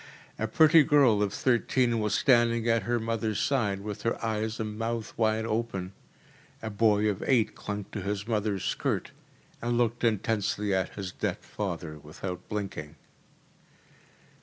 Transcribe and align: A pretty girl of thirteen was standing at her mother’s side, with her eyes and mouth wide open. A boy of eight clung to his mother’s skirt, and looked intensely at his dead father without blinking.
A 0.39 0.47
pretty 0.47 0.81
girl 0.81 1.21
of 1.21 1.31
thirteen 1.31 1.99
was 1.99 2.15
standing 2.15 2.67
at 2.67 2.81
her 2.89 2.99
mother’s 2.99 3.39
side, 3.39 3.81
with 3.81 4.01
her 4.01 4.19
eyes 4.25 4.59
and 4.59 4.75
mouth 4.75 5.13
wide 5.15 5.45
open. 5.45 5.93
A 6.63 6.71
boy 6.71 7.07
of 7.07 7.23
eight 7.27 7.53
clung 7.53 7.85
to 7.91 8.01
his 8.01 8.27
mother’s 8.27 8.63
skirt, 8.65 9.11
and 9.61 9.77
looked 9.77 10.03
intensely 10.03 10.73
at 10.73 10.95
his 10.95 11.11
dead 11.11 11.37
father 11.45 11.99
without 11.99 12.49
blinking. 12.49 12.95